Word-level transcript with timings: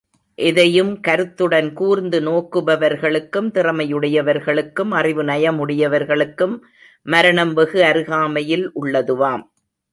எதையும் 0.37 0.99
கருத்துடன் 0.99 1.73
கூர்ந்து 1.73 2.19
நோக்குபவர்களுக்கும், 2.21 3.49
திறமையுடையவர்களுக்கும், 3.51 4.91
அறிவு 4.91 5.23
நயம் 5.23 5.59
உடையவர்களுக்கும், 5.59 6.55
மரணம் 7.05 7.53
வெகு 7.53 7.83
அருகாமையில் 7.83 8.71
உள்ளதுவாம். 8.81 9.43